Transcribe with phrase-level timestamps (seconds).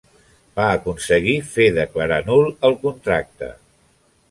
[0.59, 3.53] Va aconseguir fer declarar nul el contracte.